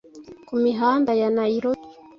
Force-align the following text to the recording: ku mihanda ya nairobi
ku 0.47 0.53
mihanda 0.63 1.11
ya 1.21 1.29
nairobi 1.35 1.87